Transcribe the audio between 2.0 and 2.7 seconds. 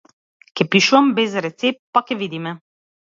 ќе видиме.